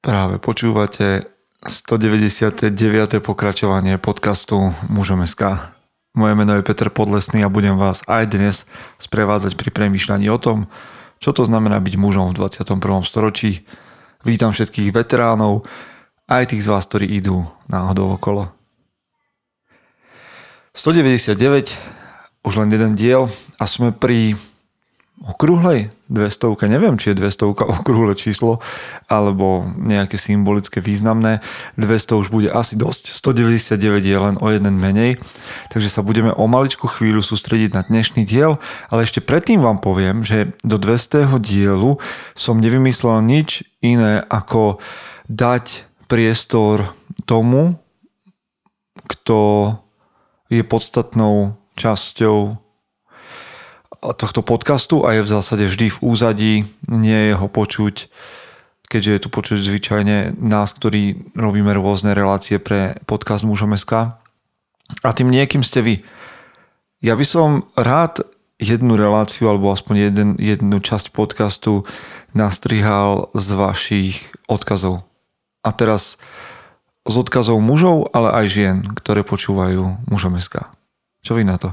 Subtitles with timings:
[0.00, 1.28] Práve počúvate
[1.60, 2.72] 199.
[3.20, 5.76] pokračovanie podcastu Mužom SK.
[6.16, 8.56] Moje meno je Peter Podlesný a budem vás aj dnes
[8.96, 10.72] sprevádzať pri premýšľaní o tom,
[11.20, 12.80] čo to znamená byť mužom v 21.
[13.04, 13.68] storočí.
[14.24, 15.68] Vítam všetkých veteránov,
[16.32, 18.48] aj tých z vás, ktorí idú náhodou okolo.
[20.72, 21.76] 199,
[22.48, 23.28] už len jeden diel
[23.60, 24.32] a sme pri
[25.20, 28.64] okrúhlej 200, neviem, či je 200 okrúhle číslo,
[29.04, 31.44] alebo nejaké symbolické významné.
[31.76, 35.20] 200 už bude asi dosť, 199 je len o jeden menej,
[35.68, 38.56] takže sa budeme o maličku chvíľu sústrediť na dnešný diel,
[38.88, 41.28] ale ešte predtým vám poviem, že do 200.
[41.36, 42.00] dielu
[42.32, 44.80] som nevymyslel nič iné, ako
[45.28, 46.96] dať priestor
[47.28, 47.76] tomu,
[49.06, 49.74] kto
[50.50, 52.69] je podstatnou časťou
[54.00, 56.54] tohto podcastu a je v zásade vždy v úzadí,
[56.88, 58.08] nie je ho počuť,
[58.88, 64.16] keďže je tu počuť zvyčajne nás, ktorí robíme rôzne relácie pre podcast Mužom SK.
[65.06, 65.94] A tým niekým ste vy.
[67.00, 68.26] Ja by som rád
[68.60, 71.88] jednu reláciu alebo aspoň jeden, jednu časť podcastu
[72.36, 74.16] nastrihal z vašich
[74.50, 75.08] odkazov.
[75.64, 76.20] A teraz
[77.08, 80.68] z odkazov mužov, ale aj žien, ktoré počúvajú mužom SK.
[81.24, 81.72] Čo vy na to?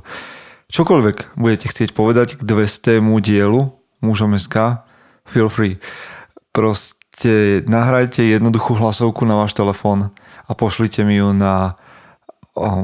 [0.72, 3.04] Čokoľvek budete chcieť povedať k 200.
[3.24, 4.84] dielu mužom SK,
[5.26, 5.82] feel free.
[6.54, 10.14] Proste nahrajte jednoduchú hlasovku na váš telefón
[10.48, 11.76] a pošlite mi ju na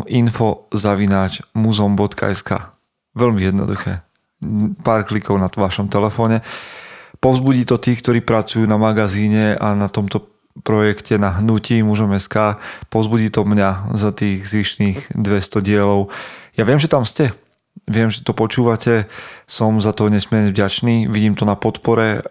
[0.09, 2.49] info zavináč muzom.sk.
[3.13, 4.05] Veľmi jednoduché.
[4.83, 6.45] Pár klikov na vašom telefóne.
[7.17, 10.27] Povzbudí to tých, ktorí pracujú na magazíne a na tomto
[10.61, 12.61] projekte na hnutí mužom SK.
[12.93, 16.13] Povzbudí to mňa za tých zvyšných 200 dielov.
[16.53, 17.33] Ja viem, že tam ste
[17.83, 19.11] Viem, že to počúvate,
[19.43, 22.23] som za to nesmierne vďačný, vidím to na podpore,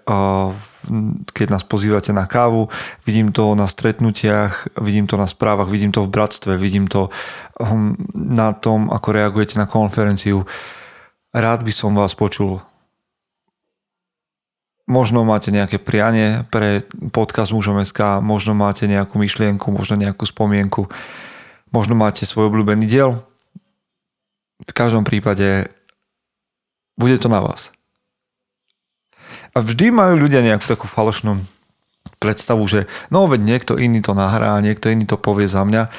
[1.28, 2.72] keď nás pozývate na kávu,
[3.04, 7.12] vidím to na stretnutiach, vidím to na správach, vidím to v bratstve, vidím to
[7.60, 10.48] hm, na tom, ako reagujete na konferenciu.
[11.36, 12.64] Rád by som vás počul.
[14.88, 16.82] Možno máte nejaké prianie pre
[17.14, 20.90] podcast Mužom SK, možno máte nejakú myšlienku, možno nejakú spomienku,
[21.70, 23.22] možno máte svoj obľúbený diel,
[24.66, 25.70] v každom prípade
[26.96, 27.72] bude to na vás.
[29.52, 31.44] A vždy majú ľudia nejakú takú falošnú
[32.22, 35.90] predstavu, že no veď niekto iný to nahrá, niekto iný to povie za mňa.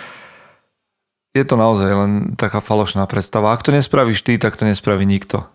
[1.33, 3.51] Je to naozaj len taká falošná predstava.
[3.51, 5.45] Ak to nespravíš ty, tak to nespraví nikto.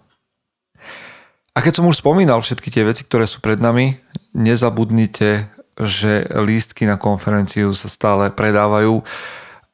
[1.55, 3.99] A keď som už spomínal všetky tie veci, ktoré sú pred nami,
[4.31, 9.03] nezabudnite, že lístky na konferenciu sa stále predávajú.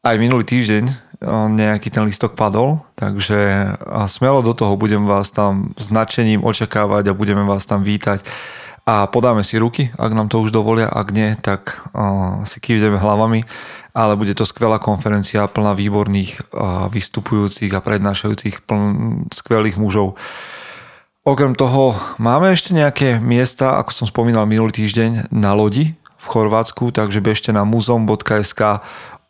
[0.05, 3.73] Aj minulý týždeň nejaký ten listok padol, takže
[4.07, 8.21] smelo do toho budem vás tam značením očakávať a budeme vás tam vítať
[8.85, 13.01] a podáme si ruky, ak nám to už dovolia, ak nie, tak uh, si kývdeme
[13.01, 13.41] hlavami,
[13.97, 20.21] ale bude to skvelá konferencia plná výborných uh, vystupujúcich a prednášajúcich pln, skvelých mužov.
[21.25, 26.93] Okrem toho máme ešte nejaké miesta, ako som spomínal minulý týždeň, na lodi v Chorvátsku,
[26.93, 28.85] takže bežte na muzom.sk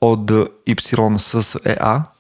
[0.05, 2.13] od YSSEA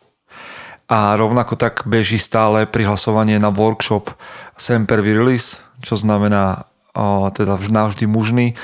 [0.88, 4.16] a rovnako tak beží stále prihlasovanie na workshop
[4.56, 6.64] Semper Virilis, čo znamená
[6.96, 8.56] o, teda navždy mužný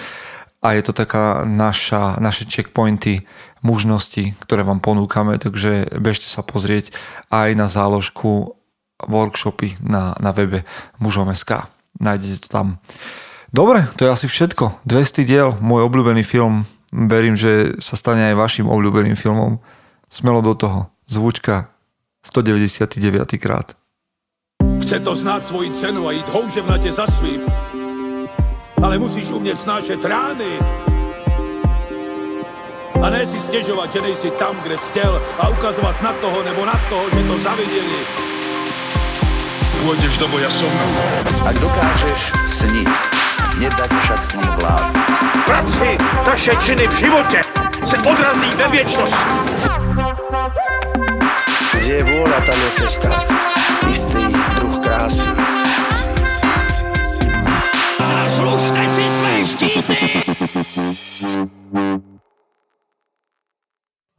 [0.61, 3.25] a je to taká naša, naše checkpointy
[3.61, 6.93] mužnosti, ktoré vám ponúkame, takže bežte sa pozrieť
[7.33, 8.57] aj na záložku
[9.01, 10.69] workshopy na, na webe
[11.01, 11.69] mužom.sk.
[12.01, 12.67] Nájdete to tam.
[13.53, 14.85] Dobre, to je asi všetko.
[14.85, 19.59] 200 diel, môj obľúbený film verím, že sa stane aj vašim obľúbeným filmom.
[20.11, 20.91] Smelo do toho.
[21.07, 21.71] Zvučka
[22.23, 23.75] 199 krát.
[24.83, 27.41] Chce to znát svoji cenu a jít houževnatě za svým.
[28.83, 30.59] Ale musíš umět snášet rány.
[33.03, 36.67] A ne si stěžovat, že nejsi tam, kde jsi chtěl a ukazovat na toho nebo
[36.67, 38.01] na toho, že to zaviděli.
[39.81, 40.69] Pôjdeš do boja som.
[41.49, 42.93] Ak dokážeš sniť,
[43.59, 44.93] nedať však sním vlád.
[45.47, 47.41] Práci, taše činy v životě
[47.85, 49.25] se odrazí ve věčnosti.
[51.75, 53.11] Kde je vôľa, tam je cesta.
[53.91, 55.27] Istý druh krásy.
[57.99, 59.97] Zaslužte si své štíty!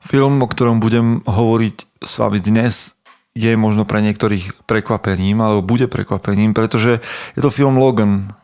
[0.01, 2.99] Film, o ktorom budem hovoriť s vami dnes,
[3.31, 6.99] je možno pre niektorých prekvapením, alebo bude prekvapením, pretože
[7.37, 8.35] je to film Logan.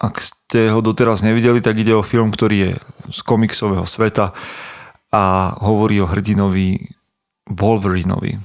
[0.00, 2.72] Ak ste ho doteraz nevideli, tak ide o film, ktorý je
[3.12, 4.32] z komiksového sveta
[5.12, 6.80] a hovorí o hrdinovi
[7.50, 8.40] Wolverinovi.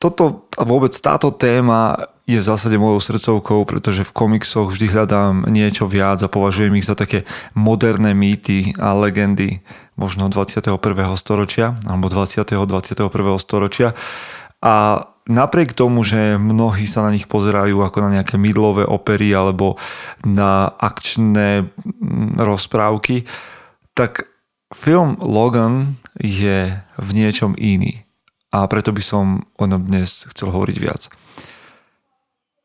[0.00, 5.50] Toto a vôbec táto téma je v zásade mojou srdcovkou, pretože v komiksoch vždy hľadám
[5.50, 7.26] niečo viac a považujem ich za také
[7.58, 9.60] moderné mýty a legendy
[9.98, 10.78] možno 21.
[11.18, 12.46] storočia alebo 20.
[12.46, 13.10] 21.
[13.42, 13.98] storočia.
[14.62, 19.76] A napriek tomu, že mnohí sa na nich pozerajú ako na nejaké mydlové opery alebo
[20.24, 23.28] na akčné mm, rozprávky,
[23.92, 24.30] tak
[24.72, 28.06] film Logan je v niečom iný.
[28.50, 31.02] A preto by som o ňom dnes chcel hovoriť viac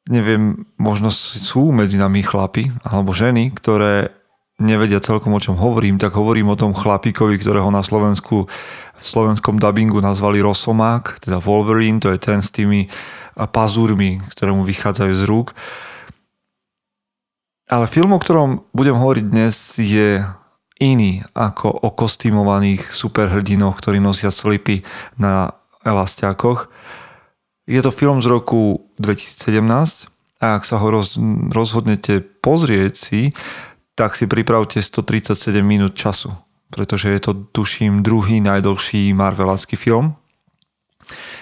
[0.10, 4.14] neviem, možno sú medzi nami chlapi alebo ženy, ktoré
[4.60, 8.48] nevedia celkom o čom hovorím, tak hovorím o tom chlapíkovi, ktorého na Slovensku
[8.96, 12.88] v slovenskom dubbingu nazvali Rosomák, teda Wolverine, to je ten s tými
[13.36, 15.52] pazúrmi, ktoré mu vychádzajú z rúk.
[17.68, 20.24] Ale film, o ktorom budem hovoriť dnes, je
[20.80, 24.84] iný ako o kostýmovaných superhrdinoch, ktorí nosia slipy
[25.20, 25.52] na
[25.84, 26.72] elastiakoch.
[27.66, 29.60] Je to film z roku 2017
[30.44, 31.18] a ak sa ho roz,
[31.50, 33.22] rozhodnete pozrieť si,
[33.96, 36.36] tak si pripravte 137 minút času,
[36.70, 40.20] pretože je to, tuším, druhý najdlhší Marvelácky film.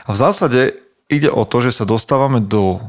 [0.06, 0.78] A v zásade
[1.10, 2.80] ide o to, že sa dostávame do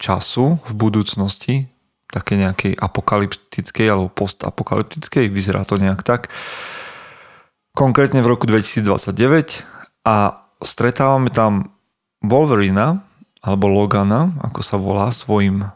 [0.00, 1.68] času v budúcnosti,
[2.08, 6.32] také nejakej apokalyptickej alebo postapokalyptickej, vyzerá to nejak tak.
[7.76, 9.68] Konkrétne v roku 2029
[10.08, 11.76] a stretávame tam
[12.24, 13.04] Wolverina,
[13.44, 15.68] alebo Logana, ako sa volá svojim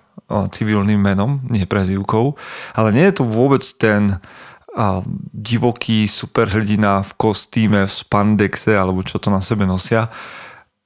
[0.54, 2.38] civilným menom, nie prezývkou,
[2.78, 4.22] ale nie je to vôbec ten
[4.70, 5.02] a,
[5.34, 10.08] divoký superhrdina v kostýme, v spandexe, alebo čo to na sebe nosia,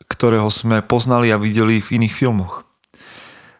[0.08, 2.64] ktorého sme poznali a videli v iných filmoch.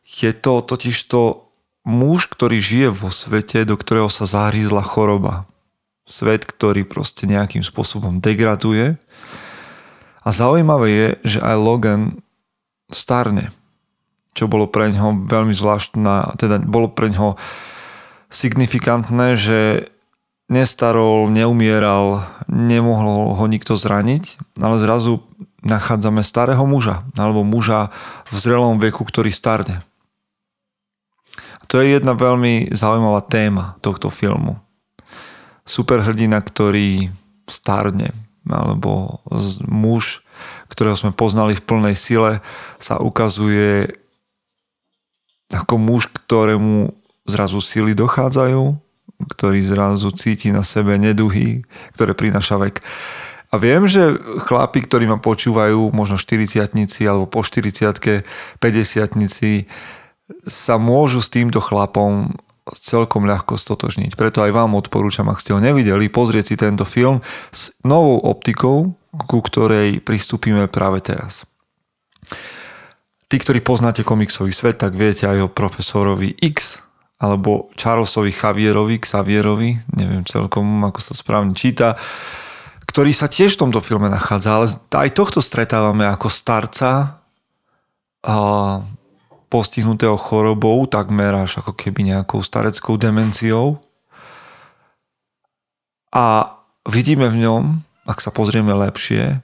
[0.05, 1.45] Je to totižto
[1.85, 5.45] muž, ktorý žije vo svete, do ktorého sa zahrízla choroba.
[6.05, 9.01] Svet, ktorý proste nejakým spôsobom degraduje.
[10.25, 12.03] A zaujímavé je, že aj Logan
[12.93, 13.53] starne.
[14.35, 17.39] Čo bolo pre ňoho veľmi zvláštne, teda bolo pre ňoho
[18.35, 19.89] signifikantné, že
[20.51, 25.25] nestarol, neumieral, nemohol ho nikto zraniť, ale zrazu
[25.65, 27.89] nachádzame starého muža, alebo muža
[28.29, 29.81] v zrelom veku, ktorý starne.
[31.63, 34.61] A to je jedna veľmi zaujímavá téma tohto filmu.
[35.65, 37.09] Superhrdina, ktorý
[37.49, 38.13] starne,
[38.45, 39.25] alebo
[39.65, 40.21] muž,
[40.69, 42.45] ktorého sme poznali v plnej sile,
[42.77, 44.04] sa ukazuje
[45.55, 46.91] ako muž, ktorému
[47.25, 48.75] zrazu sily dochádzajú,
[49.39, 51.63] ktorý zrazu cíti na sebe neduhy,
[51.95, 52.83] ktoré prináša vek.
[53.55, 54.19] A viem, že
[54.51, 56.75] chlapi, ktorí ma počúvajú, možno 40
[57.07, 58.27] alebo po 40
[58.59, 59.71] 50
[60.49, 62.35] sa môžu s týmto chlapom
[62.73, 64.17] celkom ľahko stotožniť.
[64.17, 67.21] Preto aj vám odporúčam, ak ste ho nevideli, pozrieť si tento film
[67.53, 68.97] s novou optikou,
[69.29, 71.45] ku ktorej pristúpime práve teraz.
[73.35, 76.79] Tí, ktorí poznáte komiksový svet, tak viete aj o profesorovi X,
[77.19, 81.99] alebo Charlesovi Javierovi, Xavierovi, neviem celkom, ako sa to správne číta,
[82.87, 87.19] ktorý sa tiež v tomto filme nachádza, ale aj tohto stretávame ako starca,
[88.23, 88.37] a
[89.51, 93.83] postihnutého chorobou, takmer až ako keby nejakou stareckou demenciou.
[96.15, 96.55] A
[96.87, 99.43] vidíme v ňom, ak sa pozrieme lepšie,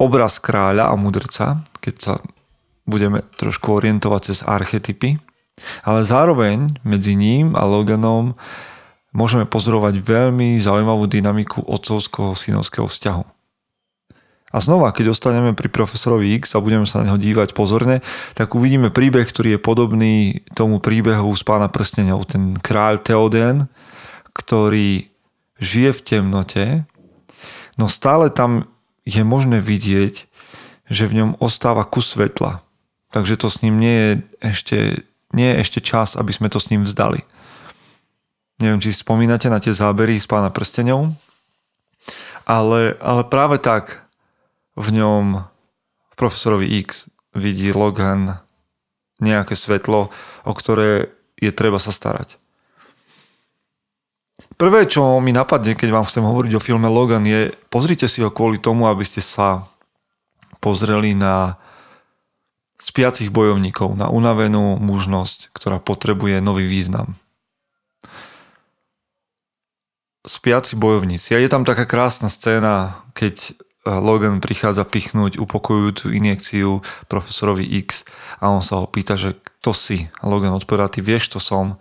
[0.00, 2.14] obraz kráľa a mudrca, keď sa
[2.88, 5.20] budeme trošku orientovať cez archetypy,
[5.84, 8.34] ale zároveň medzi ním a Loganom
[9.12, 13.24] môžeme pozorovať veľmi zaujímavú dynamiku otcovského synovského vzťahu.
[14.50, 18.02] A znova, keď ostaneme pri profesorovi X a budeme sa na neho dívať pozorne,
[18.34, 22.26] tak uvidíme príbeh, ktorý je podobný tomu príbehu z pána prstenov.
[22.26, 23.70] Ten kráľ Teoden,
[24.34, 25.06] ktorý
[25.62, 26.64] žije v temnote,
[27.78, 28.66] no stále tam
[29.04, 30.26] je možné vidieť,
[30.90, 32.60] že v ňom ostáva kus svetla.
[33.14, 34.10] Takže to s ním nie je
[34.42, 34.78] ešte,
[35.34, 37.22] nie je ešte čas, aby sme to s ním vzdali.
[38.60, 41.14] Neviem, či spomínate na tie zábery z pána prstenov,
[42.44, 44.04] ale, ale práve tak
[44.76, 45.46] v ňom
[46.10, 48.42] v profesorovi X vidí Logan
[49.22, 50.10] nejaké svetlo,
[50.44, 52.39] o ktoré je treba sa starať.
[54.60, 58.28] Prvé, čo mi napadne, keď vám chcem hovoriť o filme Logan, je pozrite si ho
[58.28, 59.64] kvôli tomu, aby ste sa
[60.60, 61.56] pozreli na
[62.76, 67.16] spiacich bojovníkov, na unavenú mužnosť, ktorá potrebuje nový význam.
[70.28, 71.32] Spiaci bojovníci.
[71.32, 73.56] A je tam taká krásna scéna, keď
[73.88, 78.04] Logan prichádza pichnúť upokojujúcu injekciu profesorovi X
[78.36, 80.12] a on sa ho pýta, že kto si?
[80.20, 81.80] A Logan odpovedá, ty vieš, to som.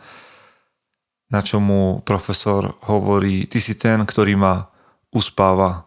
[1.30, 4.66] Na čo mu profesor hovorí, ty si ten, ktorý ma
[5.14, 5.86] uspáva.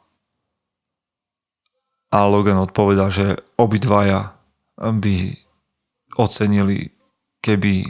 [2.14, 4.38] A Logan odpovedá, že obidvaja
[4.78, 5.34] by
[6.14, 6.94] ocenili,
[7.42, 7.82] keby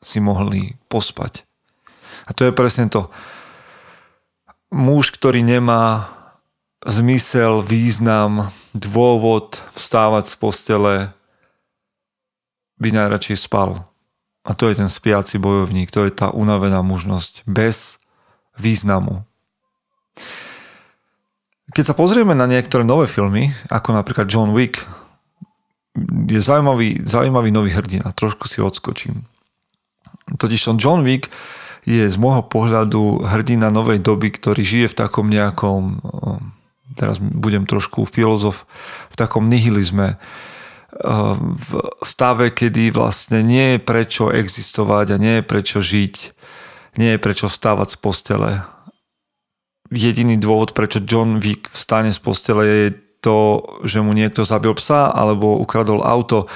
[0.00, 1.44] si mohli pospať.
[2.24, 3.12] A to je presne to.
[4.72, 6.12] Muž, ktorý nemá
[6.86, 10.94] zmysel, význam, dôvod vstávať z postele,
[12.78, 13.82] by najradšej spal.
[14.46, 17.98] A to je ten spiaci bojovník, to je tá unavená mužnosť bez
[18.58, 19.26] významu.
[21.68, 24.82] Keď sa pozrieme na niektoré nové filmy, ako napríklad John Wick,
[26.28, 28.14] je zaujímavý, zaujímavý nový hrdina.
[28.14, 29.26] Trošku si odskočím.
[30.38, 31.28] Totiž John Wick
[31.88, 36.04] je z môjho pohľadu hrdina novej doby, ktorý žije v takom nejakom,
[36.96, 38.68] teraz budem trošku filozof,
[39.08, 40.20] v takom nihilizme,
[40.88, 41.68] v
[42.00, 46.14] stave, kedy vlastne nie je prečo existovať a nie je prečo žiť,
[46.96, 48.50] nie je prečo vstávať z postele.
[49.92, 52.86] Jediný dôvod, prečo John Wick vstane z postele je
[53.20, 56.48] to, že mu niekto zabil psa alebo ukradol auto.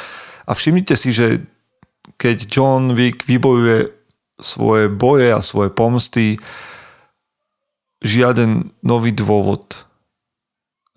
[0.48, 1.44] A všimnite si, že
[2.16, 3.92] keď John Wick vybojuje
[4.40, 6.40] svoje boje a svoje pomsty,
[8.02, 9.86] žiaden nový dôvod,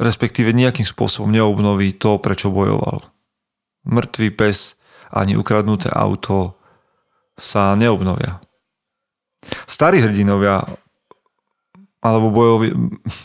[0.02, 3.15] respektíve nejakým spôsobom neobnoví to, prečo bojoval.
[3.86, 4.78] Mŕtvý pes
[5.14, 6.58] ani ukradnuté auto
[7.38, 8.42] sa neobnovia.
[9.70, 10.66] Starí hrdinovia
[12.02, 12.70] alebo bojovi,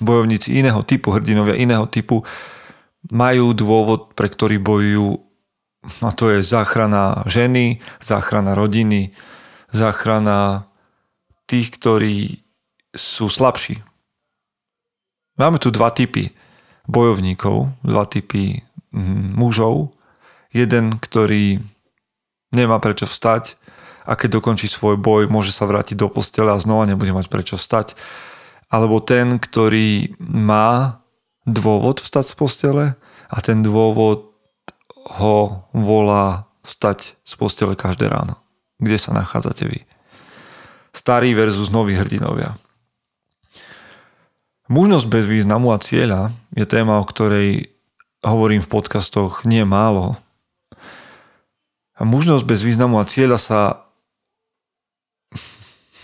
[0.01, 2.25] bojovníci iného typu, hrdinovia iného typu
[3.13, 5.21] majú dôvod, pre ktorý bojujú
[6.05, 9.17] a to je záchrana ženy, záchrana rodiny,
[9.73, 10.69] záchrana
[11.49, 12.45] tých, ktorí
[12.93, 13.81] sú slabší.
[15.41, 16.37] Máme tu dva typy
[16.85, 18.61] bojovníkov, dva typy
[18.93, 19.97] mm, mužov.
[20.51, 21.63] Jeden, ktorý
[22.51, 23.55] nemá prečo vstať
[24.03, 27.55] a keď dokončí svoj boj, môže sa vrátiť do postele a znova nebude mať prečo
[27.55, 27.95] vstať
[28.71, 31.03] alebo ten, ktorý má
[31.43, 32.87] dôvod vstať z postele
[33.27, 34.31] a ten dôvod
[35.19, 38.39] ho volá stať z postele každé ráno.
[38.79, 39.83] Kde sa nachádzate vy?
[40.95, 42.55] Starý versus noví hrdinovia.
[44.71, 47.75] Mužnosť bez významu a cieľa je téma, o ktorej
[48.23, 50.15] hovorím v podcastoch nie málo.
[52.01, 53.61] A mužnosť bez významu a cieľa sa,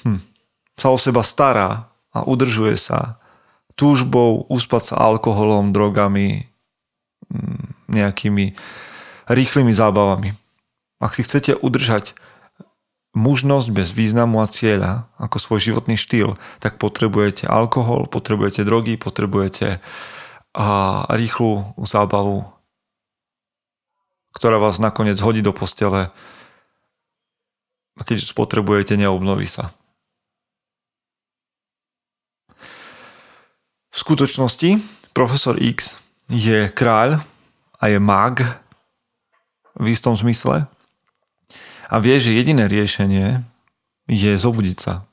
[0.04, 0.20] hm,
[0.76, 3.16] sa o seba stará a udržuje sa
[3.76, 6.48] túžbou uspať sa alkoholom, drogami,
[7.28, 8.56] mm, nejakými
[9.28, 10.32] rýchlymi zábavami.
[11.00, 12.16] Ak si chcete udržať
[13.16, 19.80] mužnosť bez významu a cieľa ako svoj životný štýl, tak potrebujete alkohol, potrebujete drogy, potrebujete
[20.56, 20.68] a
[21.12, 22.48] rýchlu zábavu,
[24.36, 26.12] ktorá vás nakoniec hodí do postele
[27.96, 29.72] a keď spotrebujete, neobnoví sa.
[33.88, 34.76] V skutočnosti
[35.16, 35.96] profesor X
[36.28, 37.24] je kráľ
[37.80, 38.60] a je mag
[39.72, 40.68] v istom zmysle
[41.88, 43.40] a vie, že jediné riešenie
[44.04, 45.08] je zobudiť sa.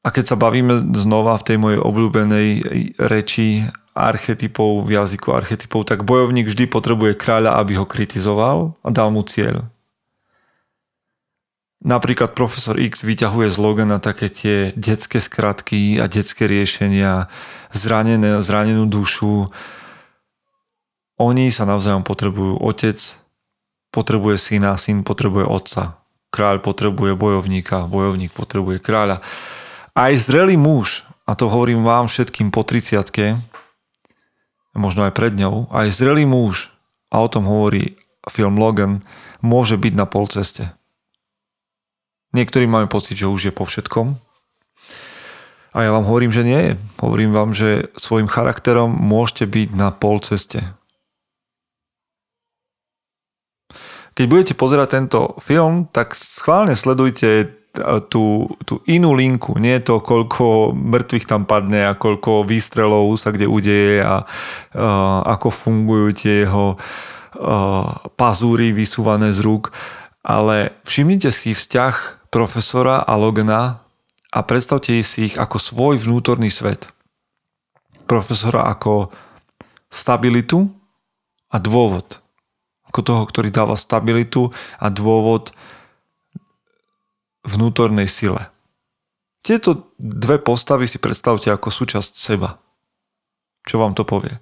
[0.00, 2.48] A keď sa bavíme znova v tej mojej obľúbenej
[2.96, 9.12] reči archetypov, v jazyku archetypov, tak bojovník vždy potrebuje kráľa, aby ho kritizoval a dal
[9.12, 9.68] mu cieľ.
[11.80, 17.32] Napríklad profesor X vyťahuje z Logana také tie detské skratky a detské riešenia,
[17.72, 19.48] zranené, zranenú dušu.
[21.16, 22.60] Oni sa navzájom potrebujú.
[22.60, 23.00] Otec
[23.96, 26.04] potrebuje syna, syn potrebuje otca.
[26.28, 29.24] Kráľ potrebuje bojovníka, bojovník potrebuje kráľa.
[29.94, 33.02] Aj zrelý muž, a to hovorím vám všetkým po 30
[34.74, 36.70] možno aj pred ňou, aj zrelý muž,
[37.10, 37.98] a o tom hovorí
[38.30, 39.02] film Logan,
[39.42, 40.70] môže byť na polceste.
[42.30, 44.14] Niektorí máme pocit, že už je po všetkom.
[45.74, 46.78] A ja vám hovorím, že nie.
[47.02, 50.62] Hovorím vám, že svojim charakterom môžete byť na pol ceste.
[54.14, 57.50] Keď budete pozerať tento film, tak schválne sledujte
[58.10, 59.56] tú, tú inú linku.
[59.56, 64.26] Nie to, koľko mŕtvych tam padne a koľko výstrelov sa kde udeje a,
[64.74, 64.86] a
[65.38, 66.78] ako fungujú tie jeho a,
[68.18, 69.70] pazúry vysúvané z rúk.
[70.20, 73.86] Ale všimnite si vzťah profesora a Logana
[74.30, 76.90] a predstavte si ich ako svoj vnútorný svet.
[78.06, 79.10] Profesora ako
[79.90, 80.70] stabilitu
[81.50, 82.22] a dôvod.
[82.90, 85.54] Ako toho, ktorý dáva stabilitu a dôvod
[87.44, 88.52] vnútornej sile.
[89.40, 92.60] Tieto dve postavy si predstavte ako súčasť seba.
[93.64, 94.36] Čo vám to povie?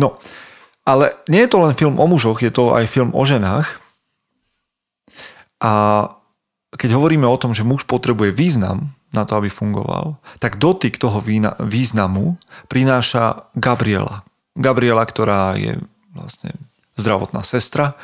[0.00, 0.16] No,
[0.88, 3.78] ale nie je to len film o mužoch, je to aj film o ženách.
[5.62, 5.72] A
[6.74, 11.20] keď hovoríme o tom, že muž potrebuje význam na to, aby fungoval, tak dotyk toho
[11.60, 12.40] významu
[12.72, 14.24] prináša Gabriela.
[14.56, 15.76] Gabriela, ktorá je
[16.16, 16.56] vlastne
[16.96, 17.94] zdravotná sestra,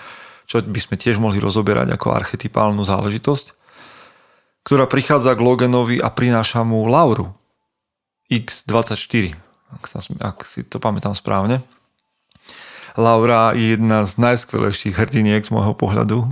[0.48, 3.57] čo by sme tiež mohli rozoberať ako archetypálnu záležitosť,
[4.68, 7.32] ktorá prichádza k Loganovi a prináša mu Lauru
[8.28, 9.32] X24,
[9.72, 11.64] ak, sa, ak si to pamätám správne.
[12.92, 16.28] Laura je jedna z najskvelejších hrdiniek z môjho pohľadu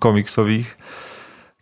[0.00, 0.64] komiksových,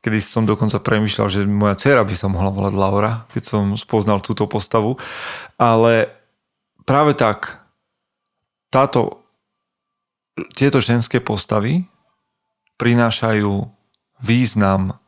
[0.07, 4.23] kedy som dokonca premyšľal, že moja dcera by sa mohla volať Laura, keď som spoznal
[4.23, 5.02] túto postavu.
[5.59, 6.07] Ale
[6.87, 7.67] práve tak,
[8.71, 9.26] táto,
[10.55, 11.83] tieto ženské postavy
[12.79, 13.67] prinášajú
[14.23, 15.01] význam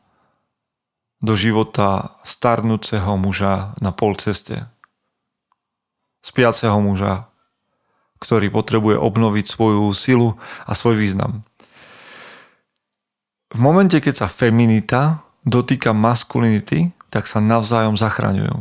[1.24, 4.68] do života starnúceho muža na polceste.
[6.20, 7.32] Spiaceho muža,
[8.20, 10.36] ktorý potrebuje obnoviť svoju silu
[10.68, 11.40] a svoj význam.
[13.56, 18.60] V momente, keď sa feminita dotýka maskulinity, tak sa navzájom zachraňujú.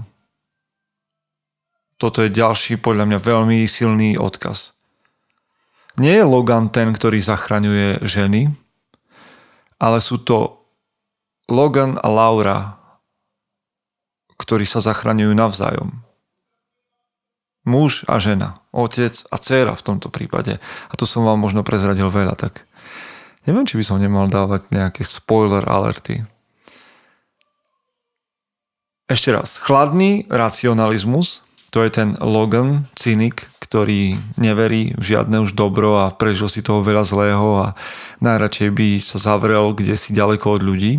[1.99, 4.71] Toto je ďalší, podľa mňa, veľmi silný odkaz.
[5.99, 8.51] Nie je Logan ten, ktorý zachraňuje ženy,
[9.79, 10.62] ale sú to
[11.51, 12.79] Logan a Laura,
[14.39, 16.03] ktorí sa zachraňujú navzájom
[17.63, 20.59] muž a žena, otec a dcéra v tomto prípade.
[20.91, 22.67] A tu som vám možno prezradil veľa, tak
[23.47, 26.27] neviem, či by som nemal dávať nejaké spoiler alerty.
[29.07, 36.05] Ešte raz, chladný racionalizmus, to je ten Logan, cynik, ktorý neverí v žiadne už dobro
[36.05, 37.67] a prežil si toho veľa zlého a
[38.21, 40.93] najradšej by sa zavrel kde si ďaleko od ľudí.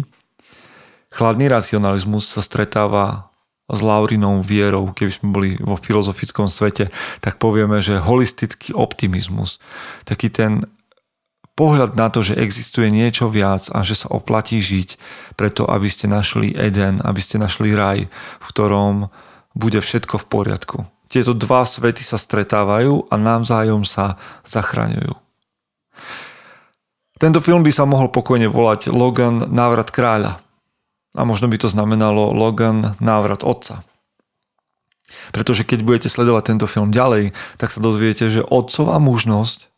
[1.15, 3.31] Chladný racionalizmus sa stretáva
[3.71, 6.91] s Laurinou vierou, keby sme boli vo filozofickom svete,
[7.23, 9.63] tak povieme, že holistický optimizmus,
[10.05, 10.67] taký ten
[11.55, 14.99] pohľad na to, že existuje niečo viac a že sa oplatí žiť
[15.39, 19.09] preto, aby ste našli Eden, aby ste našli raj, v ktorom
[19.55, 20.79] bude všetko v poriadku.
[21.07, 25.15] Tieto dva svety sa stretávajú a navzájom sa zachraňujú.
[27.23, 30.44] Tento film by sa mohol pokojne volať Logan Návrat kráľa.
[31.15, 33.87] A možno by to znamenalo Logan návrat otca.
[35.31, 39.71] Pretože keď budete sledovať tento film ďalej, tak sa dozviete, že otcová mužnosť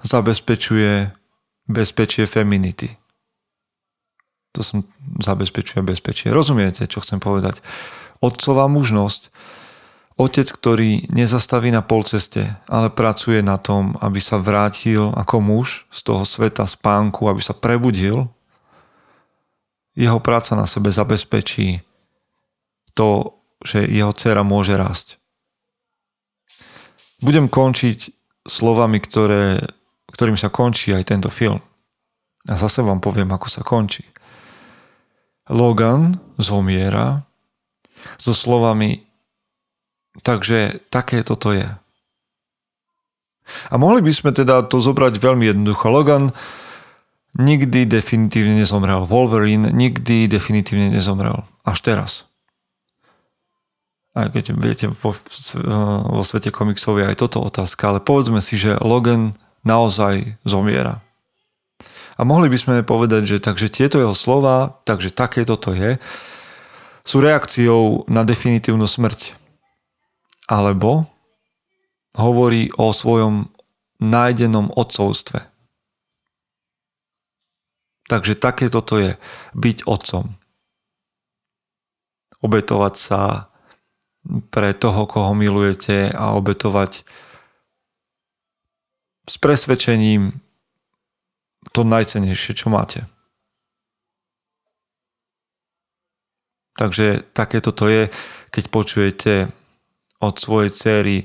[0.00, 1.12] zabezpečuje
[1.68, 2.96] bezpečie feminity.
[4.56, 4.82] To som
[5.22, 6.34] zabezpečuje bezpečie.
[6.34, 7.62] Rozumiete, čo chcem povedať?
[8.18, 9.30] Otcová mužnosť,
[10.18, 16.00] otec, ktorý nezastaví na polceste, ale pracuje na tom, aby sa vrátil ako muž z
[16.02, 18.26] toho sveta spánku, aby sa prebudil
[20.00, 21.84] jeho práca na sebe zabezpečí
[22.96, 25.20] to, že jeho dcera môže rásť.
[27.20, 28.16] Budem končiť
[28.48, 29.60] slovami, ktoré,
[30.08, 31.60] ktorým sa končí aj tento film.
[32.48, 34.08] A zase vám poviem, ako sa končí.
[35.52, 37.28] Logan zomiera
[38.16, 39.04] so slovami
[40.22, 41.68] takže také toto je.
[43.70, 45.90] A mohli by sme teda to zobrať veľmi jednoducho.
[45.90, 46.30] Logan
[47.38, 49.06] nikdy definitívne nezomrel.
[49.06, 51.46] Wolverine nikdy definitívne nezomrel.
[51.62, 52.12] Až teraz.
[54.10, 55.14] Aj keď viete, vo,
[56.10, 60.98] vo svete komiksov je aj toto otázka, ale povedzme si, že Logan naozaj zomiera.
[62.18, 65.96] A mohli by sme povedať, že takže tieto jeho slova, takže takéto to je,
[67.06, 69.38] sú reakciou na definitívnu smrť.
[70.50, 71.06] Alebo
[72.18, 73.48] hovorí o svojom
[74.02, 75.49] nájdenom odcovstve.
[78.10, 79.10] Takže takéto to je
[79.54, 80.34] byť otcom.
[82.42, 83.46] Obetovať sa
[84.50, 87.06] pre toho, koho milujete a obetovať
[89.30, 90.42] s presvedčením
[91.70, 93.06] to najcenejšie, čo máte.
[96.74, 98.02] Takže takéto to je,
[98.50, 99.32] keď počujete
[100.18, 101.16] od svojej céry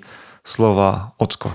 [0.46, 1.50] slova ocko.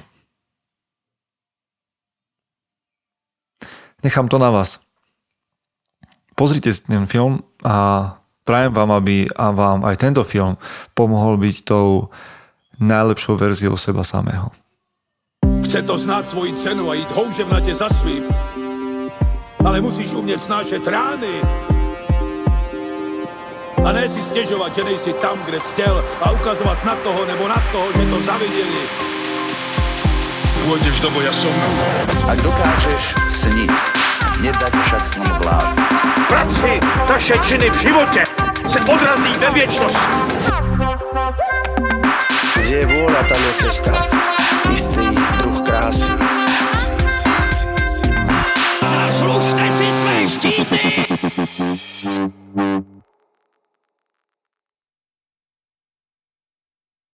[4.02, 4.89] Nechám to na vás
[6.40, 8.08] pozrite si ten film a
[8.48, 10.56] prajem vám, aby a vám aj tento film
[10.96, 12.08] pomohol byť tou
[12.80, 14.48] najlepšou verziou seba samého.
[15.68, 18.24] Chce to znát svoji cenu a jít houževnatě za svým.
[19.64, 21.44] Ale musíš umět snášet rány.
[23.84, 27.48] A ne si stěžovat, že nejsi tam, kde jsi chtěl a ukazovat na toho nebo
[27.48, 28.82] na toho, že to zaviděli.
[30.60, 31.56] Pôjdeš do boja som.
[32.28, 33.99] Ak dokážeš sniť,
[34.40, 35.74] nedať však sním vlád.
[36.28, 38.22] Práci taše činy v životě
[38.66, 40.14] se odrazí ve věčnosti.
[42.56, 43.92] Kde je vôľa, tam je cesta.
[44.70, 45.10] Istý
[45.42, 46.14] druh krásy.
[48.80, 50.80] Zaslužte si své štíty!